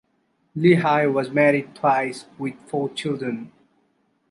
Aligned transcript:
Leahy 0.55 1.05
was 1.05 1.29
married 1.29 1.75
twice 1.75 2.25
with 2.39 2.55
four 2.67 2.89
children. 2.89 3.51